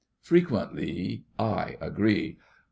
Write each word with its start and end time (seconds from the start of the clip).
Frequentlee, 0.23 1.25
I 1.37 1.77
agree. 1.79 2.39